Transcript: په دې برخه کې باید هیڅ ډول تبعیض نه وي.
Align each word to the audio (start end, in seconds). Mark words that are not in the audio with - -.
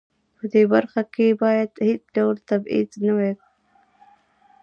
په 0.37 0.45
دې 0.53 0.63
برخه 0.73 1.01
کې 1.13 1.27
باید 1.43 1.69
هیڅ 1.87 2.03
ډول 2.17 2.35
تبعیض 2.49 2.89
نه 3.05 3.11
وي. 3.17 3.31